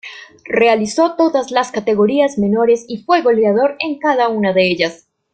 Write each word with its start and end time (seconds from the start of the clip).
Realizó 0.49 1.15
todas 1.15 1.51
las 1.51 1.71
categorías 1.71 2.39
menores 2.39 2.85
y 2.87 3.03
fue 3.03 3.21
goleador 3.21 3.75
en 3.77 3.99
cada 3.99 4.29
una 4.29 4.51
de 4.51 4.67
ellas. 4.67 5.05